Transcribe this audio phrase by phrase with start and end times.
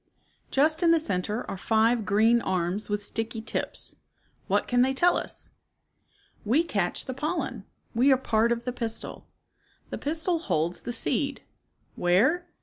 [0.49, 3.95] Just in the center are five green arms with sticky tips.
[4.47, 5.51] What can they tell us?"
[6.51, 7.65] We catch the pollen.
[7.93, 9.27] We are part of the pistil.
[9.91, 11.43] The pistil holds the seed.
[11.95, 12.47] Where?